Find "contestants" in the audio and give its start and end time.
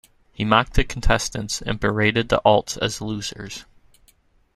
0.83-1.61